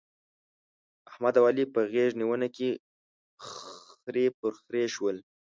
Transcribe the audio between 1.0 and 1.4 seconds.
احمد